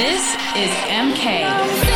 This 0.00 0.34
is 0.56 0.70
MK. 0.88 1.89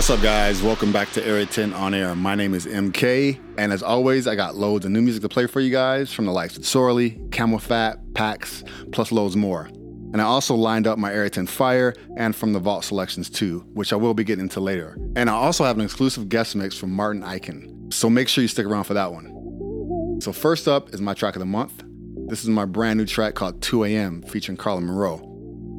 What's 0.00 0.08
up, 0.08 0.22
guys? 0.22 0.62
Welcome 0.62 0.92
back 0.92 1.12
to 1.12 1.26
Area 1.26 1.44
10 1.44 1.74
On 1.74 1.92
Air. 1.92 2.14
My 2.14 2.34
name 2.34 2.54
is 2.54 2.64
MK, 2.64 3.38
and 3.58 3.70
as 3.70 3.82
always, 3.82 4.26
I 4.26 4.34
got 4.34 4.56
loads 4.56 4.86
of 4.86 4.92
new 4.92 5.02
music 5.02 5.20
to 5.20 5.28
play 5.28 5.46
for 5.46 5.60
you 5.60 5.70
guys 5.70 6.10
from 6.10 6.24
the 6.24 6.32
likes 6.32 6.56
of 6.56 6.64
Sorley, 6.64 7.20
CamelPhat, 7.28 8.14
Pax, 8.14 8.64
plus 8.92 9.12
loads 9.12 9.36
more. 9.36 9.66
And 9.66 10.22
I 10.22 10.24
also 10.24 10.54
lined 10.54 10.86
up 10.86 10.98
my 10.98 11.12
Area 11.12 11.28
10 11.28 11.48
Fire 11.48 11.92
and 12.16 12.34
from 12.34 12.54
the 12.54 12.58
Vault 12.58 12.84
selections 12.84 13.28
too, 13.28 13.58
which 13.74 13.92
I 13.92 13.96
will 13.96 14.14
be 14.14 14.24
getting 14.24 14.44
into 14.44 14.58
later. 14.58 14.96
And 15.16 15.28
I 15.28 15.34
also 15.34 15.64
have 15.64 15.76
an 15.76 15.84
exclusive 15.84 16.30
guest 16.30 16.56
mix 16.56 16.74
from 16.74 16.92
Martin 16.92 17.20
Eichen, 17.20 17.92
so 17.92 18.08
make 18.08 18.28
sure 18.28 18.40
you 18.40 18.48
stick 18.48 18.64
around 18.64 18.84
for 18.84 18.94
that 18.94 19.12
one. 19.12 20.18
So, 20.22 20.32
first 20.32 20.66
up 20.66 20.94
is 20.94 21.02
my 21.02 21.12
track 21.12 21.36
of 21.36 21.40
the 21.40 21.44
month. 21.44 21.84
This 22.28 22.42
is 22.42 22.48
my 22.48 22.64
brand 22.64 22.98
new 22.98 23.04
track 23.04 23.34
called 23.34 23.60
2 23.60 23.84
AM 23.84 24.22
featuring 24.22 24.56
Carla 24.56 24.80
Monroe. 24.80 25.29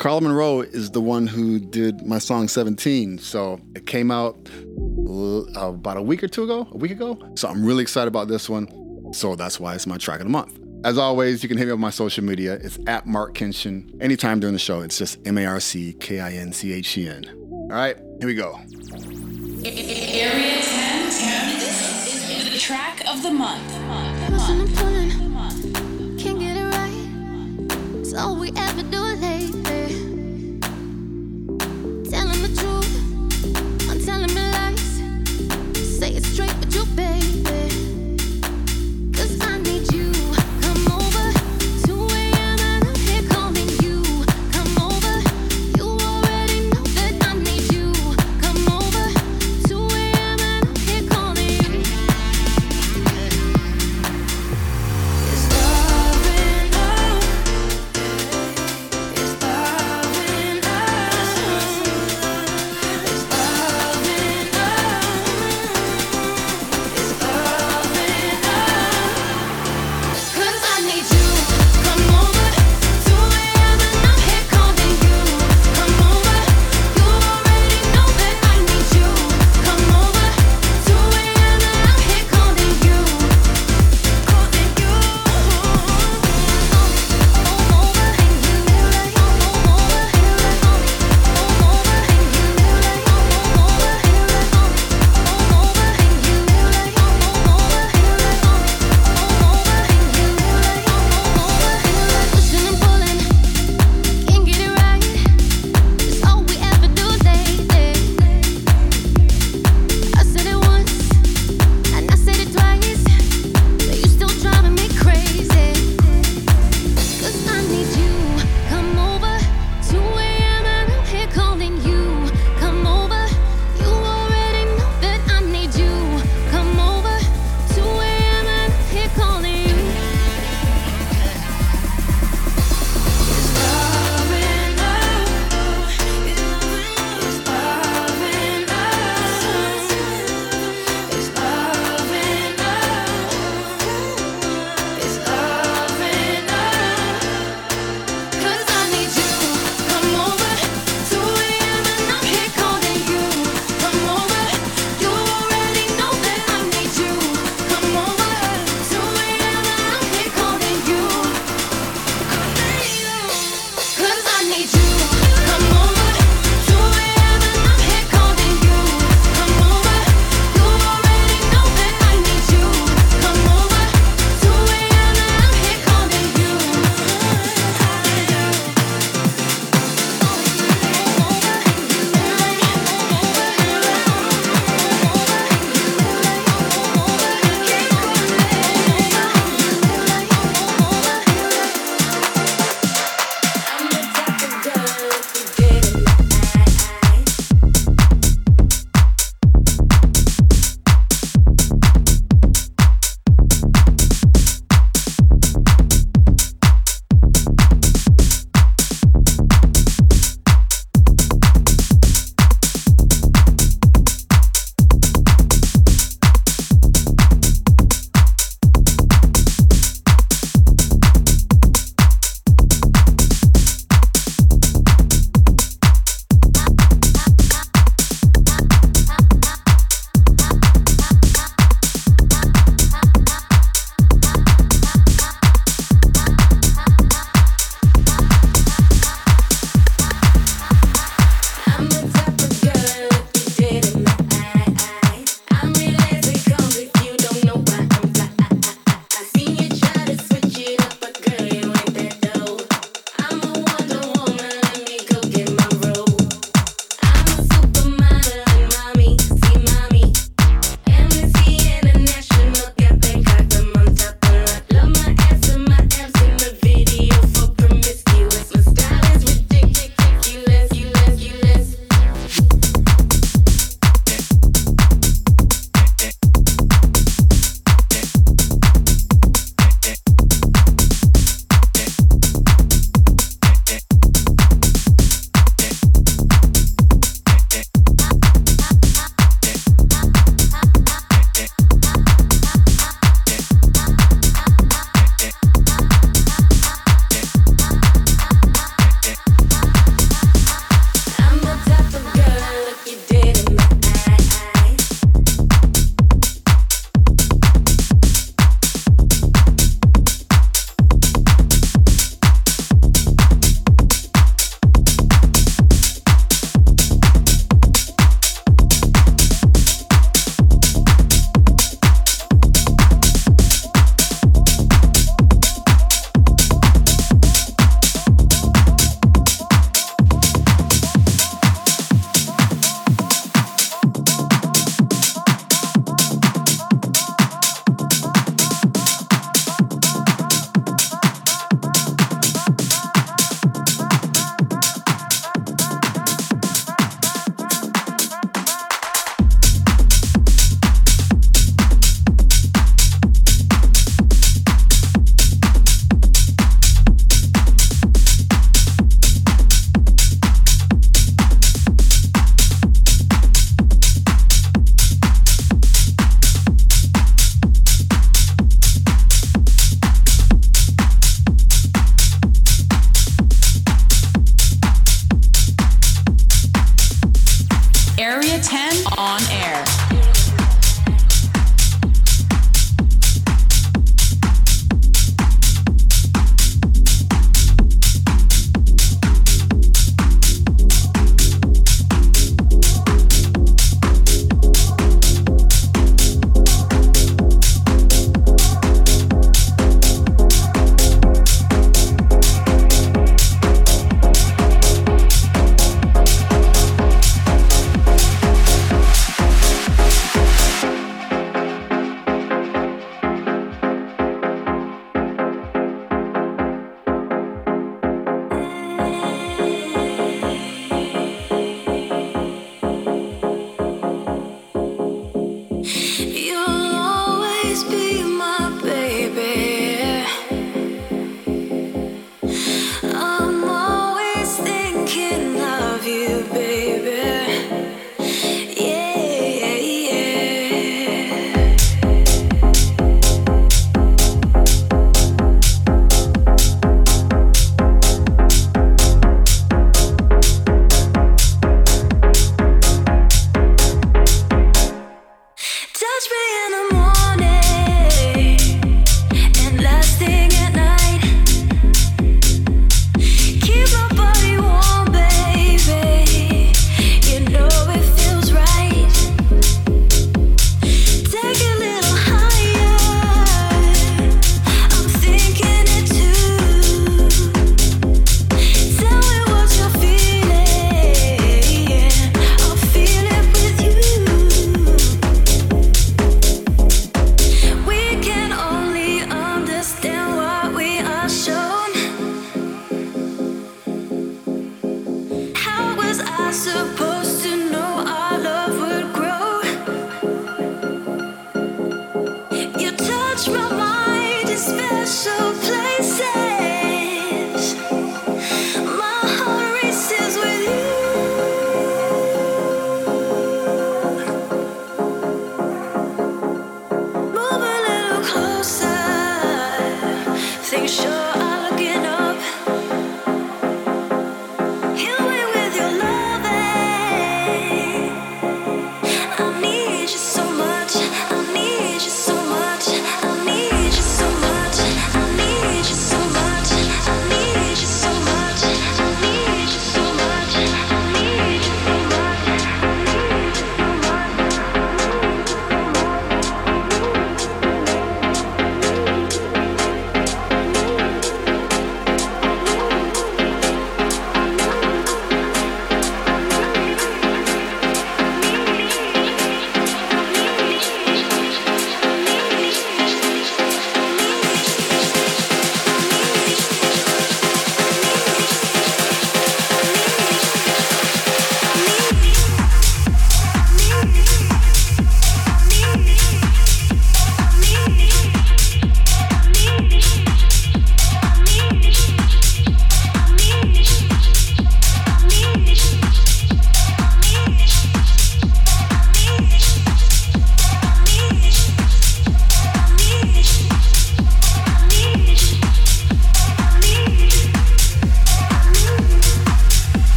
Carla 0.00 0.22
Monroe 0.22 0.62
is 0.62 0.92
the 0.92 1.00
one 1.02 1.26
who 1.26 1.60
did 1.60 2.06
my 2.06 2.16
song 2.16 2.48
17. 2.48 3.18
So 3.18 3.60
it 3.74 3.84
came 3.84 4.10
out 4.10 4.34
uh, 4.48 5.72
about 5.74 5.98
a 5.98 6.02
week 6.02 6.24
or 6.24 6.28
two 6.28 6.44
ago, 6.44 6.66
a 6.72 6.76
week 6.78 6.92
ago. 6.92 7.18
So 7.34 7.48
I'm 7.48 7.62
really 7.62 7.82
excited 7.82 8.08
about 8.08 8.26
this 8.26 8.48
one. 8.48 9.12
So 9.12 9.36
that's 9.36 9.60
why 9.60 9.74
it's 9.74 9.86
my 9.86 9.98
track 9.98 10.20
of 10.20 10.24
the 10.24 10.32
month. 10.32 10.58
As 10.86 10.96
always, 10.96 11.42
you 11.42 11.50
can 11.50 11.58
hit 11.58 11.66
me 11.66 11.72
up 11.72 11.74
on 11.74 11.82
my 11.82 11.90
social 11.90 12.24
media. 12.24 12.54
It's 12.54 12.78
at 12.86 13.06
Marc 13.06 13.34
Kinchen. 13.34 13.94
Anytime 14.02 14.40
during 14.40 14.54
the 14.54 14.58
show, 14.58 14.80
it's 14.80 14.96
just 14.96 15.18
M 15.26 15.36
A 15.36 15.44
R 15.44 15.60
C 15.60 15.92
K 15.92 16.18
I 16.18 16.32
N 16.32 16.50
C 16.54 16.72
H 16.72 16.96
E 16.96 17.06
N. 17.06 17.26
All 17.50 17.68
right, 17.68 17.98
here 18.20 18.26
we 18.26 18.34
go. 18.34 18.58
Area 19.66 20.62
10, 20.62 21.10
10. 21.10 21.58
This 21.58 22.30
is 22.30 22.50
the 22.50 22.58
track 22.58 23.06
of 23.06 23.22
the 23.22 23.30
month. 23.30 23.70
Pushing 24.30 24.60
and 24.60 24.74
pulling, 24.76 25.10
can't 26.16 26.40
get 26.40 26.56
it 26.56 26.64
right. 26.74 28.00
It's 28.00 28.14
all 28.14 28.36
we 28.36 28.50
ever 28.56 28.82
do 28.84 29.09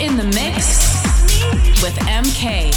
in 0.00 0.16
the 0.16 0.24
mix 0.24 1.02
with 1.82 1.94
MK. 2.06 2.72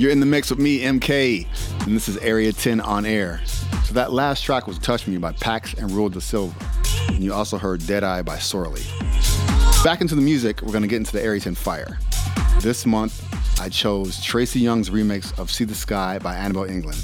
You're 0.00 0.10
in 0.10 0.18
the 0.18 0.26
mix 0.26 0.50
with 0.50 0.58
me, 0.58 0.80
MK, 0.80 1.46
and 1.86 1.94
this 1.94 2.08
is 2.08 2.16
Area 2.16 2.52
10 2.52 2.80
on 2.80 3.06
air. 3.06 3.40
So 3.84 3.94
that 3.94 4.12
last 4.12 4.42
track 4.42 4.66
was 4.66 4.76
Touch 4.78 5.06
Me 5.06 5.18
by 5.18 5.30
Pax 5.32 5.72
and 5.74 5.92
Rui 5.92 6.10
da 6.10 6.18
Silva. 6.18 6.52
And 7.08 7.22
you 7.22 7.32
also 7.32 7.58
heard 7.58 7.86
Deadeye 7.86 8.22
by 8.22 8.38
Sorley. 8.38 8.82
Back 9.84 10.00
into 10.00 10.16
the 10.16 10.20
music, 10.20 10.62
we're 10.62 10.72
gonna 10.72 10.88
get 10.88 10.96
into 10.96 11.12
the 11.12 11.22
Area 11.22 11.40
10 11.40 11.54
Fire. 11.54 11.96
This 12.58 12.84
month, 12.86 13.24
I 13.60 13.68
chose 13.68 14.20
Tracy 14.20 14.58
Young's 14.58 14.90
remix 14.90 15.38
of 15.38 15.48
See 15.48 15.64
the 15.64 15.76
Sky 15.76 16.18
by 16.18 16.34
Annabelle 16.34 16.64
England. 16.64 17.00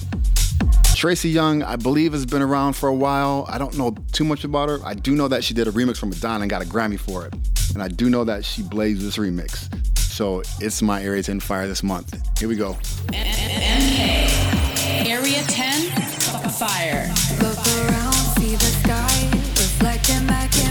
Tracy 0.96 1.30
Young, 1.30 1.62
I 1.62 1.76
believe, 1.76 2.12
has 2.12 2.26
been 2.26 2.42
around 2.42 2.72
for 2.72 2.88
a 2.88 2.94
while. 2.94 3.46
I 3.48 3.56
don't 3.56 3.78
know 3.78 3.94
too 4.10 4.24
much 4.24 4.42
about 4.42 4.68
her. 4.68 4.80
I 4.84 4.94
do 4.94 5.14
know 5.14 5.28
that 5.28 5.44
she 5.44 5.54
did 5.54 5.68
a 5.68 5.70
remix 5.70 5.98
for 5.98 6.06
Madonna 6.06 6.40
and 6.40 6.50
got 6.50 6.60
a 6.60 6.64
Grammy 6.64 6.98
for 6.98 7.26
it. 7.26 7.34
And 7.74 7.82
I 7.82 7.88
do 7.88 8.10
know 8.10 8.24
that 8.24 8.44
she 8.44 8.62
blazed 8.62 9.02
this 9.02 9.16
remix. 9.16 9.68
So 9.98 10.42
it's 10.60 10.82
my 10.82 11.02
Area 11.02 11.22
10 11.22 11.40
Fire 11.40 11.66
this 11.66 11.82
month. 11.82 12.14
Here 12.38 12.48
we 12.48 12.56
go. 12.56 12.74
MK. 13.08 15.06
Area 15.06 15.42
10 15.44 15.90
Fire. 16.50 17.08
Look 17.40 17.58
around, 17.88 18.12
see 18.38 18.54
the 18.56 18.70
sky 18.82 19.30
reflecting 19.32 20.26
back 20.26 20.54
in 20.58 20.69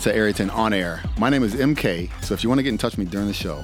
to 0.00 0.32
10 0.32 0.50
on 0.50 0.72
air. 0.72 1.02
My 1.18 1.28
name 1.28 1.42
is 1.42 1.54
MK, 1.54 2.10
so 2.22 2.34
if 2.34 2.42
you 2.42 2.48
want 2.48 2.58
to 2.58 2.62
get 2.62 2.70
in 2.70 2.78
touch 2.78 2.96
with 2.96 3.06
me 3.06 3.10
during 3.10 3.26
the 3.26 3.34
show, 3.34 3.62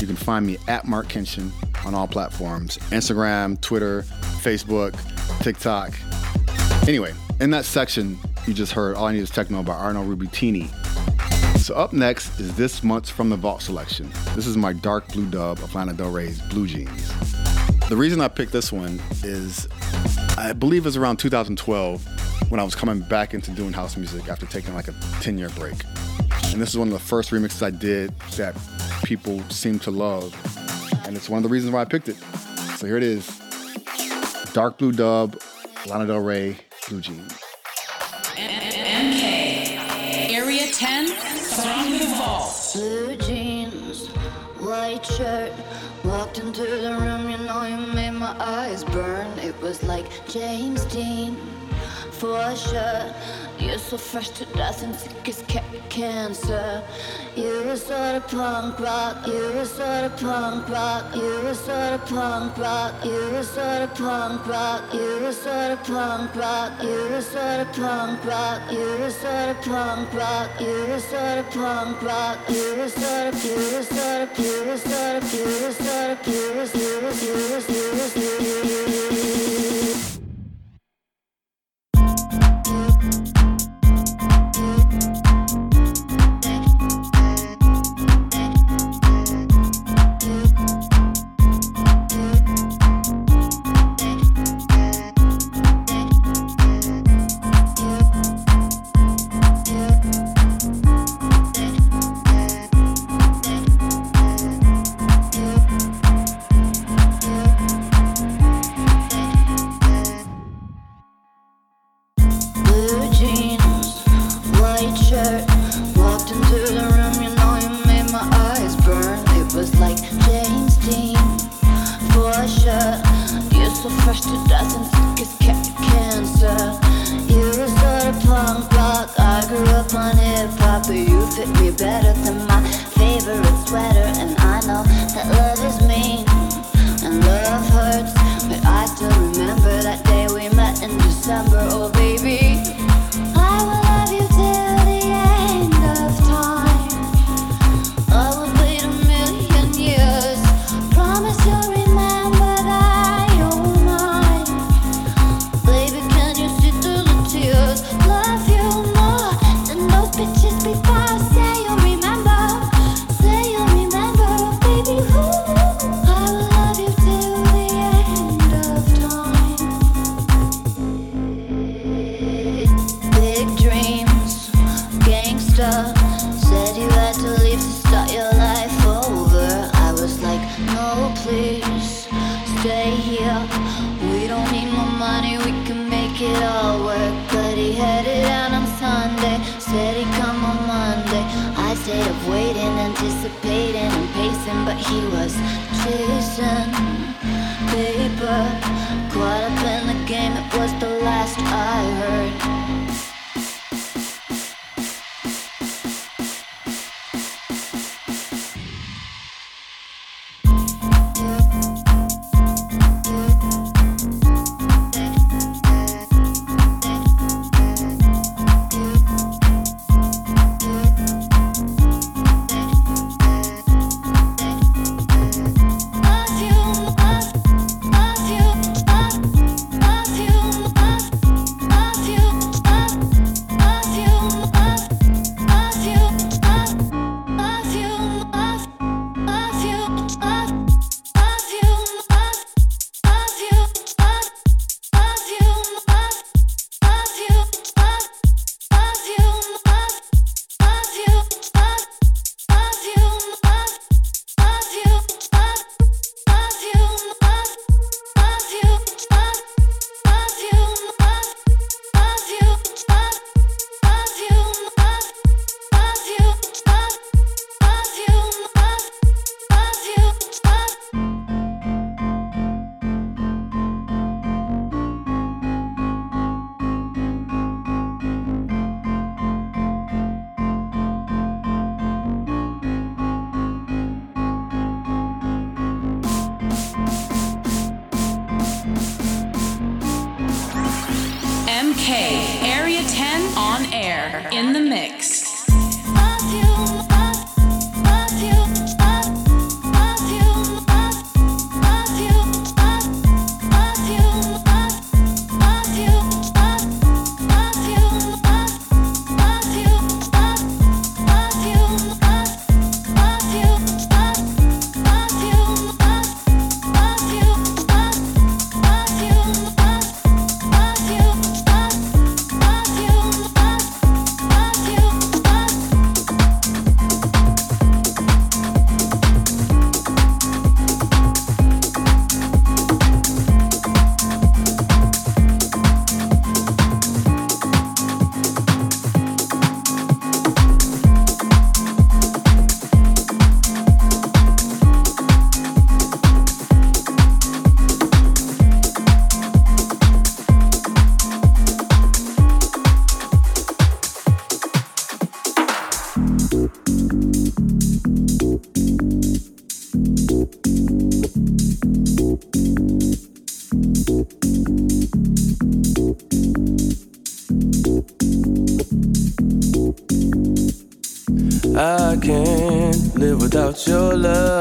you 0.00 0.06
can 0.06 0.16
find 0.16 0.46
me 0.46 0.58
at 0.66 0.86
Marc 0.86 1.08
Kinchen 1.08 1.50
on 1.84 1.94
all 1.94 2.08
platforms 2.08 2.78
Instagram, 2.90 3.60
Twitter, 3.60 4.02
Facebook, 4.42 4.94
TikTok. 5.42 5.92
Anyway, 6.88 7.12
in 7.40 7.50
that 7.50 7.64
section, 7.64 8.18
you 8.46 8.54
just 8.54 8.72
heard 8.72 8.96
All 8.96 9.06
I 9.06 9.12
Need 9.12 9.20
is 9.20 9.30
Techno 9.30 9.62
by 9.62 9.74
Arno 9.74 10.04
Rubitini. 10.04 10.68
So 11.58 11.74
up 11.74 11.92
next 11.92 12.40
is 12.40 12.56
this 12.56 12.82
month's 12.82 13.10
From 13.10 13.28
the 13.28 13.36
Vault 13.36 13.62
selection. 13.62 14.10
This 14.34 14.46
is 14.46 14.56
my 14.56 14.72
dark 14.72 15.06
blue 15.08 15.26
dub 15.26 15.58
of 15.58 15.74
Lana 15.74 15.92
Del 15.92 16.10
Rey's 16.10 16.40
Blue 16.42 16.66
Jeans. 16.66 17.12
The 17.88 17.96
reason 17.96 18.20
I 18.20 18.28
picked 18.28 18.52
this 18.52 18.72
one 18.72 19.00
is 19.22 19.68
I 20.36 20.52
believe 20.52 20.86
it's 20.86 20.96
around 20.96 21.18
2012 21.18 22.27
when 22.48 22.60
I 22.60 22.64
was 22.64 22.74
coming 22.74 23.00
back 23.00 23.34
into 23.34 23.50
doing 23.50 23.72
house 23.72 23.96
music 23.96 24.28
after 24.28 24.46
taking 24.46 24.74
like 24.74 24.88
a 24.88 24.94
10 25.20 25.38
year 25.38 25.50
break. 25.50 25.84
And 26.52 26.60
this 26.60 26.70
is 26.70 26.78
one 26.78 26.88
of 26.88 26.94
the 26.94 26.98
first 26.98 27.30
remixes 27.30 27.62
I 27.62 27.70
did 27.70 28.18
that 28.36 28.56
people 29.04 29.40
seem 29.50 29.78
to 29.80 29.90
love. 29.90 30.34
And 31.06 31.16
it's 31.16 31.28
one 31.28 31.38
of 31.38 31.42
the 31.42 31.48
reasons 31.48 31.72
why 31.72 31.82
I 31.82 31.84
picked 31.84 32.08
it. 32.08 32.16
So 32.76 32.86
here 32.86 32.96
it 32.96 33.02
is 33.02 33.26
Dark 34.52 34.78
Blue 34.78 34.92
Dub, 34.92 35.38
Lana 35.86 36.06
Del 36.06 36.20
Rey, 36.20 36.56
Blue 36.88 37.00
Jeans. 37.00 37.32
MK. 38.34 40.30
Area 40.30 40.66
10 40.72 41.08
from 41.08 41.98
the 41.98 42.14
vault. 42.16 42.70
Blue 42.74 43.16
jeans, 43.16 44.06
white 44.58 45.04
shirt. 45.04 45.52
Walked 46.04 46.38
into 46.38 46.62
the 46.62 46.96
room, 47.00 47.28
you 47.28 47.38
know 47.38 47.64
you 47.64 47.92
made 47.92 48.12
my 48.12 48.34
eyes 48.38 48.84
burn. 48.84 49.26
It 49.38 49.60
was 49.60 49.82
like 49.82 50.06
James 50.28 50.84
Dean, 50.86 51.36
for 52.18 52.56
sure. 52.56 53.14
You're 53.60 53.78
so 53.78 53.96
fresh 53.96 54.30
to 54.30 54.44
death 54.46 54.82
and 54.82 54.92
sick 54.94 55.28
as 55.28 55.42
ca- 55.48 55.62
cancer. 55.88 56.82
You're 57.36 57.68
a 57.68 57.76
sort 57.76 58.16
of 58.16 58.26
punk 58.28 58.78
rock. 58.80 59.24
You're 59.26 59.56
a 59.56 59.66
sort 59.66 60.04
of 60.04 60.16
punk 60.16 60.68
rock. 60.68 61.14
You're 61.14 61.46
a 61.46 61.54
sort 61.54 61.92
of 61.94 62.04
punk 62.06 62.58
rock. 62.58 62.94
You're 63.04 63.34
a 63.34 63.44
sort 63.44 63.82
of 63.82 63.94
punk 63.94 64.46
rock. 64.46 64.82
You're 64.92 65.24
a 65.24 65.32
sort 65.32 65.70
of 65.72 65.82
punk 65.84 66.34
rock. 66.36 66.82
You're 66.82 67.14
a 67.14 67.22
sort 67.22 67.60
of 67.60 67.72
punk 67.74 68.24
rock. 68.24 68.60
You're 68.70 69.02
a 69.02 69.10
sort 69.10 69.48
of 69.48 69.60
punk 69.62 70.12
rock. 70.14 70.50
You're 70.60 70.94
a 70.94 71.00
sort 71.00 71.38
of 71.38 71.50
punk 71.50 72.02
rock. 72.02 72.38
You're 72.48 72.80
a 72.80 72.88
sort 72.88 73.26
of. 73.28 73.44
You're 73.44 73.78
a 73.78 73.82
sort 73.82 74.22
of. 74.22 74.38
You're 74.38 74.72
a 74.72 74.78
sort 74.78 75.16
of. 75.16 75.34
You're 75.34 75.68
a 75.68 75.72
sort 75.72 76.10
of. 76.10 76.26
You're 76.26 76.58
a 76.58 76.66
sort 76.66 76.66
of. 76.66 76.66
You're 76.66 76.66
a 76.66 76.66
sort 76.66 77.04
of. 77.04 77.22
You're 77.22 77.56
a 77.56 77.60
sort 77.60 78.14
of. 78.14 78.18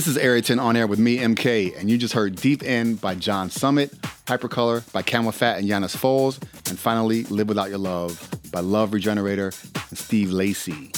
This 0.00 0.06
is 0.06 0.16
Area 0.16 0.40
10 0.40 0.58
on 0.58 0.76
air 0.76 0.86
with 0.86 0.98
me, 0.98 1.18
MK, 1.18 1.78
and 1.78 1.90
you 1.90 1.98
just 1.98 2.14
heard 2.14 2.34
Deep 2.34 2.62
End 2.62 3.02
by 3.02 3.14
John 3.14 3.50
Summit, 3.50 3.90
Hypercolor 4.24 4.90
by 4.94 5.02
CamelPhat 5.02 5.58
and 5.58 5.68
Yannis 5.68 5.94
Foals, 5.94 6.40
and 6.70 6.78
finally 6.78 7.24
Live 7.24 7.48
Without 7.48 7.68
Your 7.68 7.76
Love 7.76 8.26
by 8.50 8.60
Love 8.60 8.94
Regenerator 8.94 9.52
and 9.90 9.98
Steve 9.98 10.30
Lacy. 10.30 10.90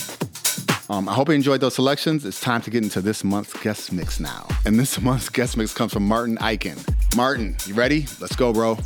Um, 0.89 1.09
I 1.09 1.13
hope 1.15 1.27
you 1.27 1.33
enjoyed 1.33 1.59
those 1.59 1.75
selections. 1.75 2.25
It's 2.25 2.39
time 2.39 2.61
to 2.61 2.69
get 2.69 2.81
into 2.81 3.01
this 3.01 3.25
month's 3.25 3.61
guest 3.61 3.91
mix 3.91 4.21
now. 4.21 4.47
And 4.65 4.79
this 4.79 5.01
month's 5.01 5.27
guest 5.27 5.57
mix 5.57 5.73
comes 5.73 5.91
from 5.91 6.07
Martin 6.07 6.37
Ikin. 6.37 7.17
Martin, 7.17 7.57
you 7.65 7.73
ready? 7.73 8.05
Let's 8.21 8.37
go, 8.37 8.53
bro. 8.53 8.77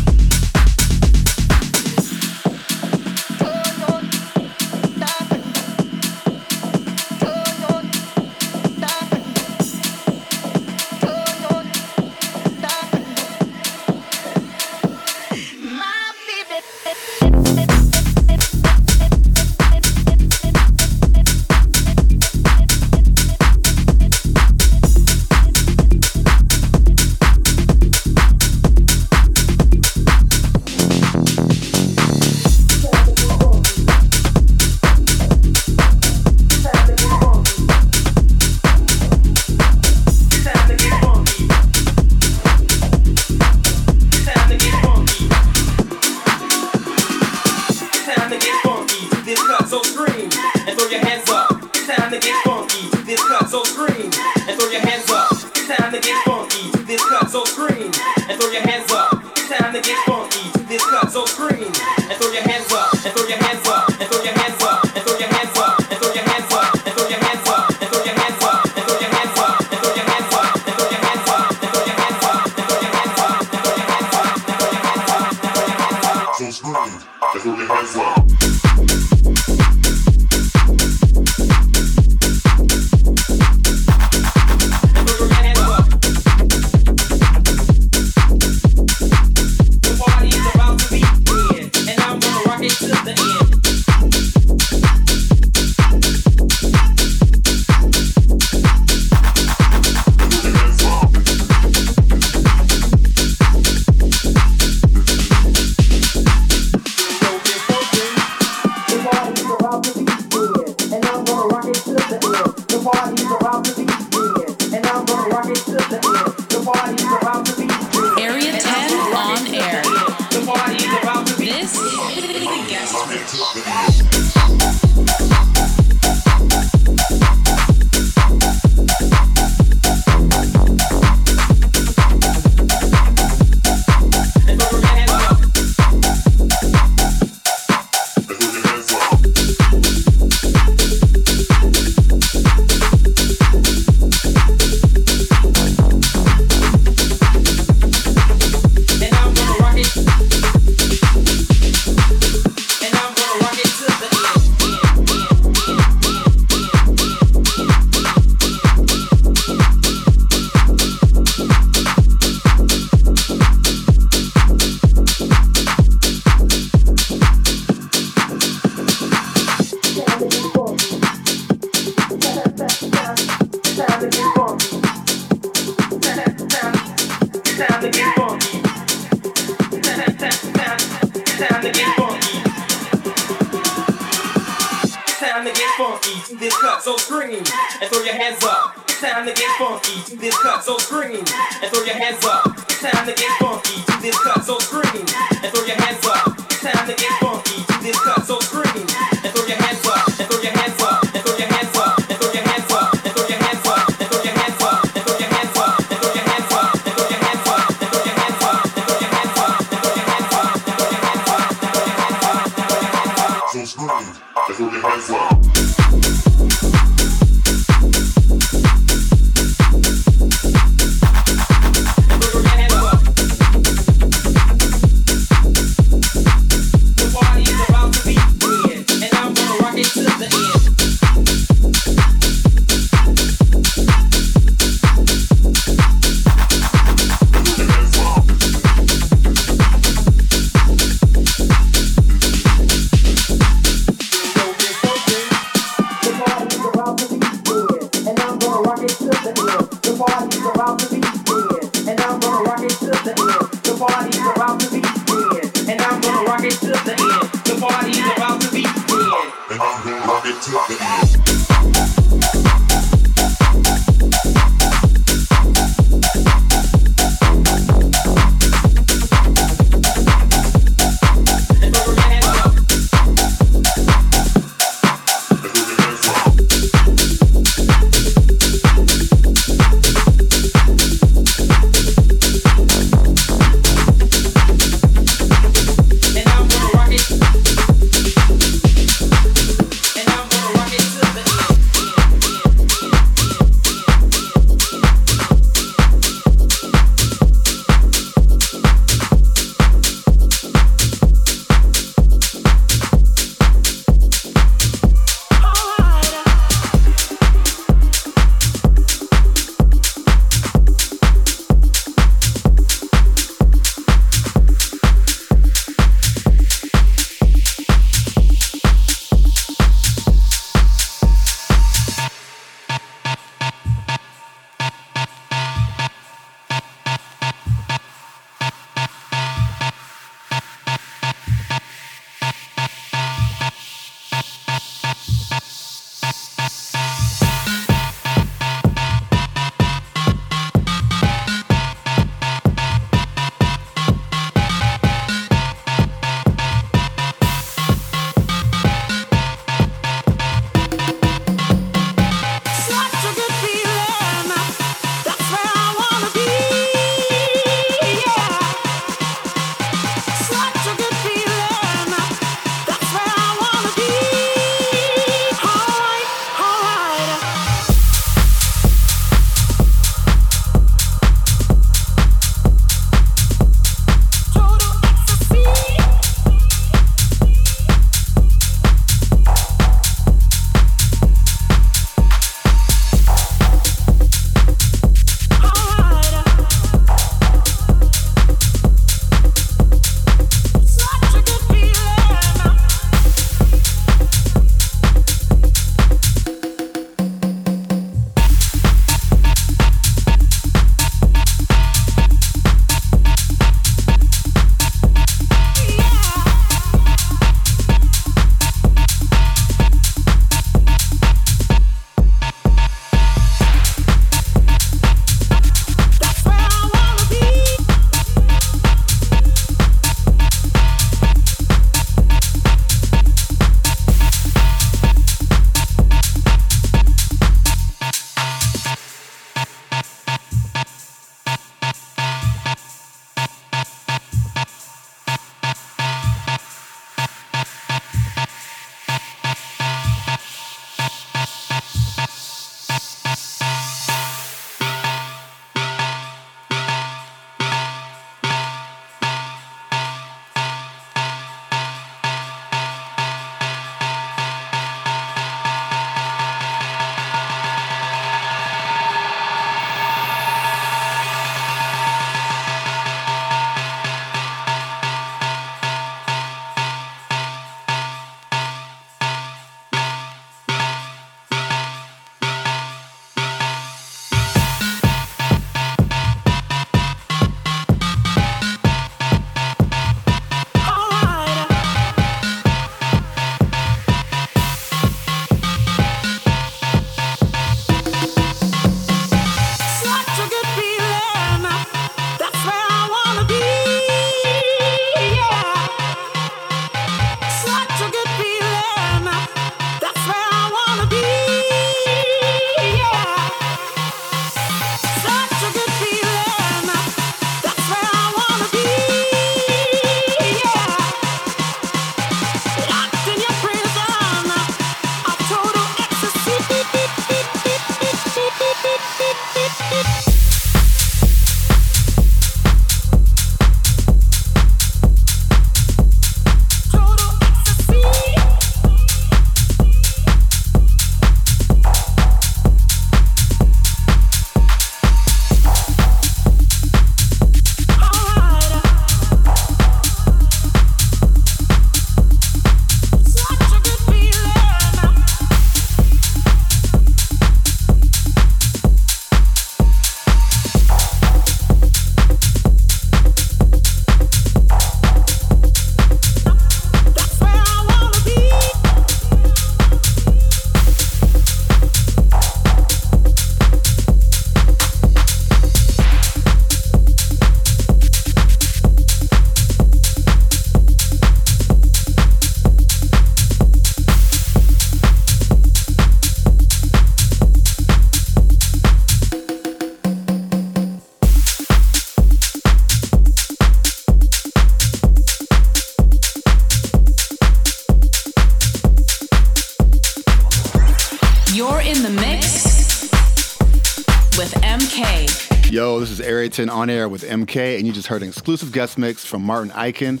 This 596.32 596.38
is 596.38 596.48
Area 596.48 596.48
10 596.48 596.60
on 596.60 596.70
air 596.70 596.88
with 596.88 597.02
MK, 597.02 597.58
and 597.58 597.66
you 597.66 597.74
just 597.74 597.88
heard 597.88 598.00
an 598.00 598.08
exclusive 598.08 598.52
guest 598.52 598.78
mix 598.78 599.04
from 599.04 599.22
Martin 599.22 599.50
Ikin. 599.50 600.00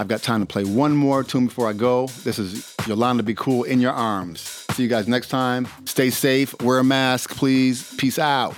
I've 0.00 0.08
got 0.08 0.20
time 0.20 0.40
to 0.40 0.46
play 0.46 0.64
one 0.64 0.96
more 0.96 1.22
tune 1.22 1.46
before 1.46 1.68
I 1.68 1.74
go. 1.74 2.08
This 2.24 2.40
is 2.40 2.74
Yolanda 2.88 3.22
Be 3.22 3.34
Cool 3.34 3.62
in 3.62 3.80
Your 3.80 3.92
Arms. 3.92 4.40
See 4.72 4.82
you 4.82 4.88
guys 4.88 5.06
next 5.06 5.28
time. 5.28 5.68
Stay 5.84 6.10
safe, 6.10 6.60
wear 6.60 6.80
a 6.80 6.84
mask, 6.84 7.36
please. 7.36 7.94
Peace 7.94 8.18
out. 8.18 8.56